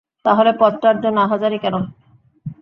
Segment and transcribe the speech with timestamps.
[0.25, 1.75] তাহলে পদটার জন্য আহাজারি কেন?